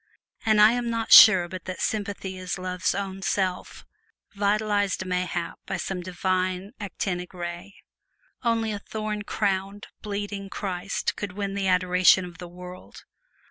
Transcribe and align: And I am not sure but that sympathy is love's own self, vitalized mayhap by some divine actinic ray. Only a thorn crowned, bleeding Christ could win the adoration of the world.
And 0.47 0.59
I 0.59 0.71
am 0.71 0.89
not 0.89 1.11
sure 1.13 1.47
but 1.47 1.65
that 1.65 1.79
sympathy 1.79 2.35
is 2.35 2.57
love's 2.57 2.95
own 2.95 3.21
self, 3.21 3.85
vitalized 4.33 5.05
mayhap 5.05 5.59
by 5.67 5.77
some 5.77 6.01
divine 6.01 6.71
actinic 6.79 7.35
ray. 7.35 7.75
Only 8.41 8.71
a 8.71 8.79
thorn 8.79 9.21
crowned, 9.21 9.85
bleeding 10.01 10.49
Christ 10.49 11.15
could 11.15 11.33
win 11.33 11.53
the 11.53 11.67
adoration 11.67 12.25
of 12.25 12.39
the 12.39 12.47
world. 12.49 13.05